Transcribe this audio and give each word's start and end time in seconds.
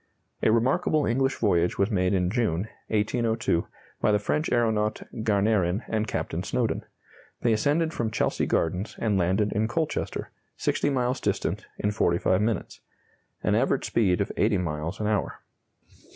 A 0.41 0.51
remarkable 0.51 1.05
English 1.05 1.35
voyage 1.35 1.77
was 1.77 1.91
made 1.91 2.15
in 2.15 2.31
June, 2.31 2.67
1802, 2.87 3.67
by 4.01 4.11
the 4.11 4.17
French 4.17 4.51
aeronaut 4.51 5.03
Garnerin 5.21 5.83
and 5.87 6.07
Captain 6.07 6.41
Snowdon. 6.41 6.83
They 7.43 7.53
ascended 7.53 7.93
from 7.93 8.09
Chelsea 8.09 8.47
Gardens 8.47 8.95
and 8.97 9.15
landed 9.19 9.51
in 9.53 9.67
Colchester, 9.67 10.31
60 10.57 10.89
miles 10.89 11.21
distant, 11.21 11.67
in 11.77 11.91
45 11.91 12.41
minutes: 12.41 12.81
an 13.43 13.53
average 13.53 13.85
speed 13.85 14.21
of 14.21 14.31
80 14.37 14.57
miles 14.57 14.99
an 14.99 15.05
hour. 15.05 15.41